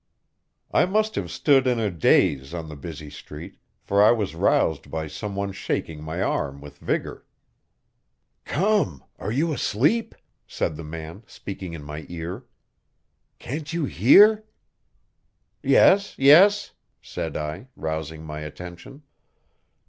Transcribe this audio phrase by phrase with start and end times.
[0.71, 4.89] I must have stood in a daze on the busy street, for I was roused
[4.89, 7.23] by some one shaking my arm with vigor.
[8.45, 9.03] "Come!
[9.19, 10.15] are you asleep?"
[10.47, 12.45] said the man, speaking in my ear.
[13.37, 14.43] "Can't you hear?"
[15.61, 16.71] "Yes, yes,"
[17.03, 19.03] said I, rousing my attention.